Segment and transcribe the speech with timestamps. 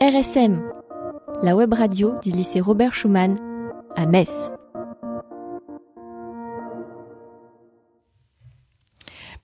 [0.00, 0.62] RSM,
[1.42, 3.36] la web radio du lycée Robert Schumann
[3.96, 4.52] à Metz.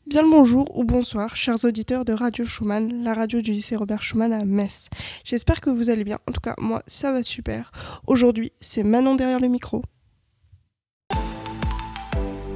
[0.06, 4.02] Bien le bonjour ou bonsoir, chers auditeurs de Radio Schumann, la radio du lycée Robert
[4.02, 4.88] Schumann à Metz.
[5.24, 6.18] J'espère que vous allez bien.
[6.28, 7.70] En tout cas, moi, ça va super.
[8.06, 9.82] Aujourd'hui, c'est Manon derrière le micro.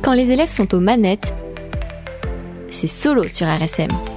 [0.02, 1.34] Quand les élèves sont aux manettes,
[2.68, 4.15] c'est solo sur RSM.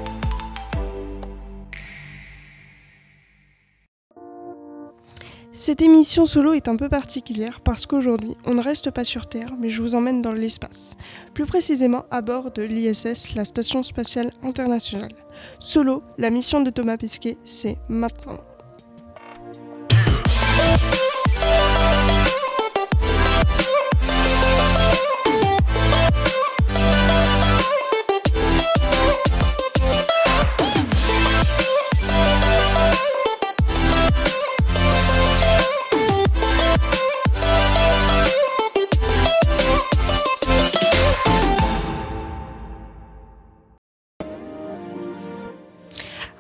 [5.61, 9.55] Cette émission solo est un peu particulière parce qu'aujourd'hui, on ne reste pas sur Terre,
[9.59, 10.95] mais je vous emmène dans l'espace.
[11.33, 15.11] Plus précisément à bord de l'ISS, la Station spatiale internationale.
[15.59, 18.39] Solo, la mission de Thomas Pesquet, c'est maintenant.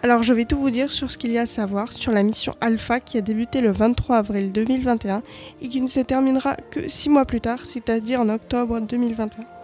[0.01, 2.23] Alors je vais tout vous dire sur ce qu'il y a à savoir sur la
[2.23, 5.21] mission Alpha qui a débuté le 23 avril 2021
[5.61, 9.58] et qui ne se terminera que six mois plus tard, c'est-à-dire en octobre 2021.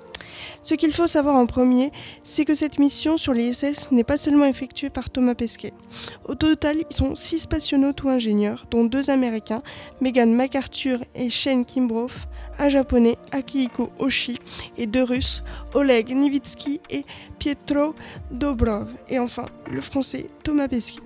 [0.65, 1.91] Ce qu'il faut savoir en premier,
[2.23, 5.73] c'est que cette mission sur l'ISS n'est pas seulement effectuée par Thomas Pesquet.
[6.27, 9.61] Au total, ils sont six spationautes ou ingénieurs, dont deux Américains,
[10.01, 12.25] Megan MacArthur et Shane Kimbrough,
[12.57, 14.39] un Japonais, Akihiko Oshi,
[14.75, 15.43] et deux Russes,
[15.75, 17.05] Oleg Nivitsky et
[17.37, 17.93] Pietro
[18.31, 21.03] Dobrov, et enfin le Français Thomas Pesquet.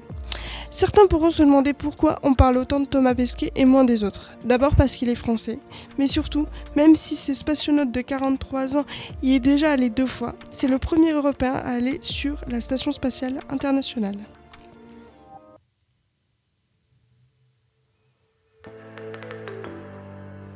[0.71, 4.31] Certains pourront se demander pourquoi on parle autant de Thomas Pesquet et moins des autres.
[4.45, 5.59] D'abord parce qu'il est français,
[5.97, 8.85] mais surtout, même si ce spationaute de 43 ans
[9.23, 12.91] y est déjà allé deux fois, c'est le premier Européen à aller sur la Station
[12.91, 14.17] spatiale internationale.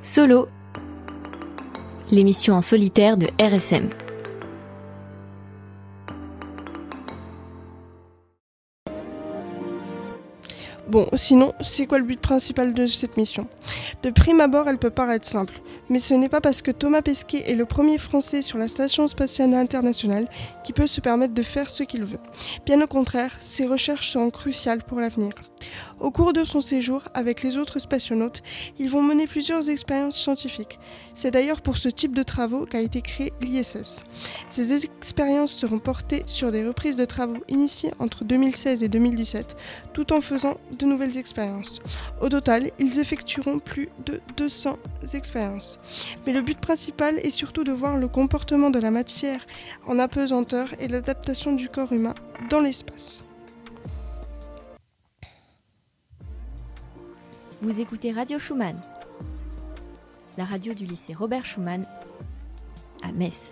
[0.03, 0.47] Solo,
[2.11, 3.89] l'émission en solitaire de RSM.
[10.89, 13.47] Bon, sinon, c'est quoi le but principal de cette mission?
[14.03, 17.49] De prime abord, elle peut paraître simple, mais ce n'est pas parce que Thomas Pesquet
[17.49, 20.27] est le premier Français sur la Station spatiale internationale
[20.65, 22.19] qui peut se permettre de faire ce qu'il veut.
[22.65, 25.31] Bien au contraire, ses recherches seront cruciales pour l'avenir.
[25.99, 28.43] Au cours de son séjour avec les autres spationautes,
[28.79, 30.79] ils vont mener plusieurs expériences scientifiques.
[31.13, 34.03] C'est d'ailleurs pour ce type de travaux qu'a été créé l'ISS.
[34.49, 39.55] Ces expériences seront portées sur des reprises de travaux initiés entre 2016 et 2017,
[39.93, 41.81] tout en faisant de nouvelles expériences.
[42.21, 44.77] Au total, ils effectueront plus de 200
[45.13, 45.79] expériences.
[46.25, 49.45] Mais le but principal est surtout de voir le comportement de la matière
[49.87, 52.15] en apesanteur et l'adaptation du corps humain
[52.49, 53.23] dans l'espace.
[57.63, 58.75] Vous écoutez Radio Schumann,
[60.37, 61.85] la radio du lycée Robert Schumann
[63.01, 63.51] à Metz.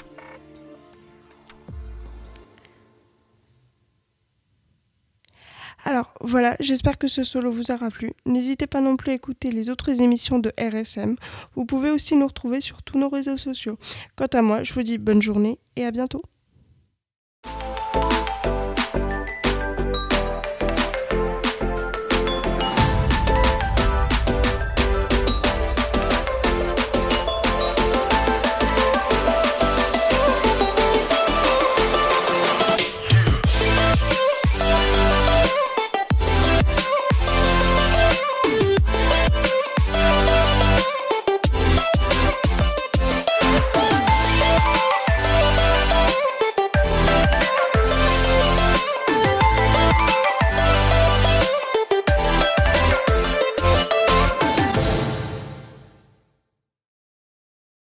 [5.85, 8.11] Alors voilà, j'espère que ce solo vous aura plu.
[8.25, 11.15] N'hésitez pas non plus à écouter les autres émissions de RSM.
[11.55, 13.79] Vous pouvez aussi nous retrouver sur tous nos réseaux sociaux.
[14.17, 16.21] Quant à moi, je vous dis bonne journée et à bientôt.